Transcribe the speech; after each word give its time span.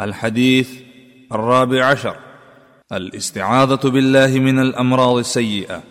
الحديث 0.00 0.70
الرابع 1.32 1.84
عشر 1.86 2.16
الاستعاذة 2.92 3.74
بالله 3.88 4.38
من 4.38 4.58
الأمراض 4.58 5.16
السيئة 5.16 5.82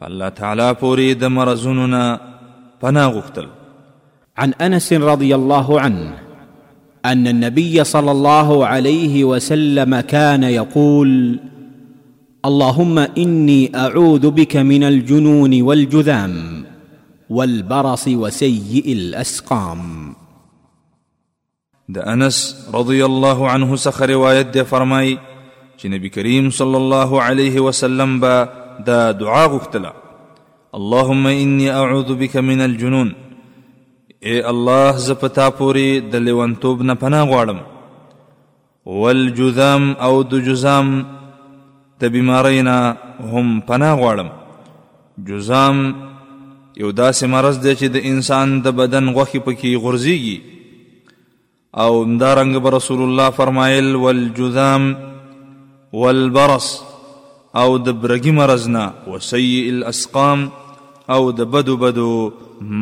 فلا 0.00 0.28
تعالى 0.28 0.74
پوری 0.74 1.14
د 1.14 1.24
مرزوننا 1.24 2.20
فنا 2.82 3.06
غختل 3.06 3.46
عن 4.38 4.52
انس 4.52 4.92
رضي 4.92 5.34
الله 5.34 5.80
عنه 5.80 6.12
ان 7.04 7.26
النبي 7.26 7.84
صلى 7.84 8.10
الله 8.10 8.66
عليه 8.66 9.24
وسلم 9.24 10.00
كان 10.00 10.42
يقول 10.42 11.40
اللهم 12.44 12.98
اني 12.98 13.76
اعوذ 13.76 14.30
بك 14.30 14.56
من 14.56 14.84
الجنون 14.84 15.62
والجذام 15.62 16.64
والبرص 17.30 18.08
وسيء 18.08 18.92
الاسقام 18.92 20.14
د 21.92 21.96
انس 22.12 22.36
رضی 22.74 23.00
الله 23.06 23.38
عنه 23.54 23.76
څخه 23.80 24.06
روایت 24.10 24.46
دی 24.54 24.62
فرمای 24.68 25.08
چې 25.78 25.86
نبی 25.94 26.08
کریم 26.14 26.46
صلی 26.58 26.76
الله 26.78 27.10
علیه 27.24 27.60
وسلم 27.66 28.14
با 28.22 28.30
دا 28.86 29.00
دعا 29.22 29.42
غوښتله 29.48 29.92
اللهم 30.78 31.26
انی 31.32 31.68
اعوذ 31.72 32.12
بك 32.22 32.36
من 32.52 32.60
الجنون 32.68 33.10
اے 34.30 34.40
الله 34.52 34.96
ز 35.08 35.18
پتا 35.26 35.48
پوری 35.58 35.84
د 36.14 36.26
لیونتوب 36.30 36.82
نه 36.92 36.98
پناه 37.04 37.26
غواړم 37.26 37.58
والجذام 39.02 39.90
او 40.08 40.12
د 40.32 40.42
جذام 40.48 40.90
د 42.00 42.04
بیمارینا 42.18 42.80
هم 43.20 43.54
پناه 43.60 43.96
غواړم 43.96 44.28
جذام 45.28 45.86
یو 46.76 46.92
داسې 46.92 47.24
مرض 47.38 47.62
دی 47.66 47.76
چې 47.78 47.84
د 47.98 48.10
انسان 48.14 48.60
د 48.62 48.68
بدن 48.82 49.14
غوښې 49.14 49.38
پکې 49.48 49.86
غورځيږي 49.86 50.63
او 51.82 52.04
دارنګ 52.18 52.54
بر 52.64 52.72
رسول 52.78 53.00
الله 53.04 53.30
فرمایل 53.36 53.94
والجذام 54.00 54.84
والبرص 56.02 56.66
او 57.62 57.64
د 57.86 57.96
برګي 58.04 58.30
مرزنا 58.36 58.82
وسيء 59.10 59.68
الاسقام 59.74 60.44
او 61.14 61.20
د 61.38 61.50
بدو 61.54 61.76
بدو 61.76 62.10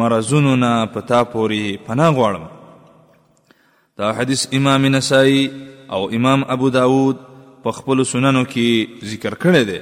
مرزونو 0.01 0.55
نه 0.65 0.73
پتا 0.97 1.21
پوري 1.37 1.61
پناه 1.87 2.11
غواړم 2.17 2.45
دا 4.03 4.09
حدیث 4.19 4.47
امام 4.61 4.85
نسائی 4.97 5.49
او 5.93 6.03
امام 6.21 6.41
ابو 6.57 6.69
داود 6.77 7.17
په 7.65 7.71
خپل 7.79 8.05
سننو 8.13 8.45
کې 8.53 9.05
ذکر 9.15 9.35
کړی 9.35 9.63
دی 9.71 9.81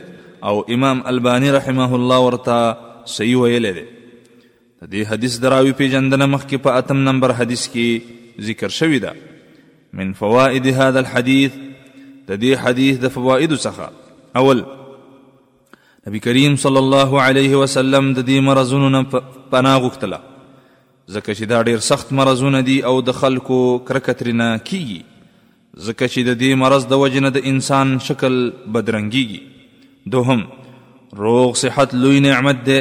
او 0.51 0.55
امام 0.79 1.03
البانی 1.17 1.51
رحمه 1.59 1.91
الله 2.01 2.19
ورته 2.29 2.59
صحیح 3.17 3.39
ویلی 3.43 3.73
دی 3.83 3.87
د 3.99 4.89
دې 4.93 5.11
حدیث 5.13 5.39
دراوی 5.49 5.73
پیجندنه 5.85 6.25
مخکې 6.27 6.57
په 6.69 6.79
اتم 6.85 7.05
نمبر 7.11 7.33
حدیث 7.43 7.69
کې 7.77 8.17
ذکر 8.49 8.69
شوی 8.69 8.99
ده 8.99 9.13
من 9.93 10.13
فوائد 10.21 10.67
هذا 10.67 10.99
الحديث 10.99 11.53
د 12.29 12.39
دې 12.39 12.59
حدیث 12.65 12.99
د 13.05 13.09
فواید 13.15 13.55
څخه 13.57 13.89
اول 14.43 14.61
نبی 16.09 16.19
کریم 16.27 16.57
صلی 16.65 16.79
الله 16.83 17.23
علیه 17.25 17.57
وسلم 17.63 18.09
د 18.19 18.27
دې 18.27 18.45
مرزونو 18.49 18.89
نه 18.95 19.03
پناه 19.09 19.75
غوښتله 19.87 20.21
ځکه 20.45 21.29
چې 21.29 21.51
دا 21.53 21.63
ډیر 21.71 21.79
سخت 21.89 22.13
مرزونه 22.21 22.61
دي 22.69 22.77
او 22.93 22.95
د 23.09 23.19
خلکو 23.19 23.59
کرکترینه 23.91 24.47
کیږي 24.71 25.77
ځکه 25.89 26.13
چې 26.13 26.31
د 26.31 26.39
دې 26.45 26.55
مرض 26.65 26.87
د 26.93 27.01
وجنه 27.03 27.29
د 27.37 27.45
انسان 27.53 27.93
شکل 28.09 28.39
بدرنګيږي 28.77 30.09
دوهم 30.15 30.47
روغ 31.25 31.53
صحت 31.65 31.95
لوی 32.07 32.21
نعمت 32.29 32.65
ده 32.71 32.81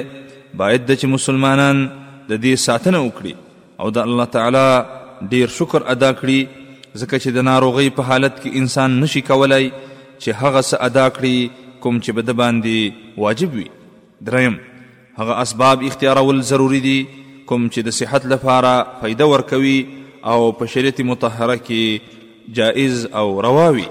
باید 0.54 0.86
د 0.86 1.00
چې 1.00 1.06
مسلمانان 1.18 1.84
د 2.30 2.32
دې 2.32 2.66
ساتنه 2.68 3.04
وکړي 3.04 3.84
او 3.84 3.90
د 4.00 4.10
الله 4.10 4.26
تعالی 4.38 4.66
ډیر 5.32 5.48
شکر 5.58 5.82
ادا 5.94 6.12
کړي 6.20 6.40
ځکه 7.00 7.16
چې 7.24 7.30
د 7.36 7.40
ناروغۍ 7.50 7.90
په 7.98 8.02
حالت 8.12 8.36
کې 8.42 8.50
انسان 8.64 8.92
نشي 9.02 9.22
کولای 9.32 9.66
چې 10.22 10.30
هغه 10.42 10.62
څه 10.70 10.76
ادا 10.90 11.06
کړي 11.20 11.36
کوم 11.86 11.96
چې 12.04 12.12
به 12.18 12.22
د 12.30 12.40
باندې 12.40 12.78
واجب 13.24 13.52
وي 13.60 13.68
دریم 14.32 14.56
هغه 15.20 15.34
اسباب 15.46 15.78
اختیارول 15.92 16.38
ضروری 16.52 16.80
دي 16.90 16.98
کوم 17.50 17.70
چې 17.74 17.82
د 17.90 17.98
صحت 18.02 18.24
لپاره 18.36 18.74
فایده 19.00 19.26
ورکوي 19.36 19.80
او 20.34 20.38
په 20.60 20.66
شریعت 20.76 21.02
مطهره 21.14 21.58
کې 21.66 22.54
جائز 22.62 22.96
او 23.24 23.26
رواوي 23.48 23.90